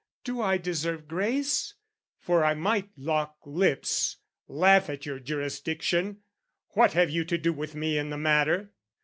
[0.23, 1.75] Do I deserve grace?
[2.17, 6.21] For I might lock lips, Laugh at your jurisdiction:
[6.69, 8.71] what have you To do with me in the matter?